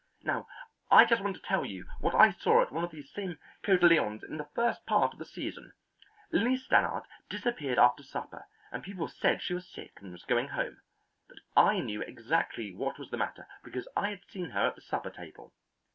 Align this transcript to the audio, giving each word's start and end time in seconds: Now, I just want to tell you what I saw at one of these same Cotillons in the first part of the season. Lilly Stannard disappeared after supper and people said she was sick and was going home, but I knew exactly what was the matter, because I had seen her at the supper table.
Now, 0.23 0.47
I 0.89 1.05
just 1.05 1.21
want 1.23 1.35
to 1.35 1.41
tell 1.43 1.63
you 1.63 1.85
what 1.99 2.15
I 2.15 2.31
saw 2.31 2.63
at 2.63 2.71
one 2.71 2.83
of 2.83 2.89
these 2.89 3.11
same 3.11 3.37
Cotillons 3.61 4.23
in 4.23 4.37
the 4.37 4.49
first 4.55 4.83
part 4.87 5.13
of 5.13 5.19
the 5.19 5.25
season. 5.25 5.73
Lilly 6.31 6.57
Stannard 6.57 7.03
disappeared 7.29 7.77
after 7.77 8.01
supper 8.01 8.47
and 8.71 8.81
people 8.81 9.07
said 9.07 9.43
she 9.43 9.53
was 9.53 9.67
sick 9.71 9.99
and 10.01 10.11
was 10.11 10.23
going 10.25 10.47
home, 10.47 10.77
but 11.29 11.37
I 11.55 11.81
knew 11.81 12.01
exactly 12.01 12.73
what 12.73 12.97
was 12.97 13.11
the 13.11 13.17
matter, 13.17 13.47
because 13.63 13.87
I 13.95 14.09
had 14.09 14.25
seen 14.27 14.49
her 14.49 14.65
at 14.69 14.73
the 14.75 14.81
supper 14.81 15.11
table. 15.11 15.53